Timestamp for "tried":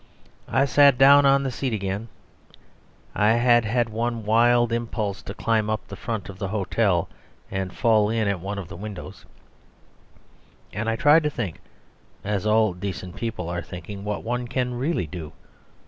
10.95-11.21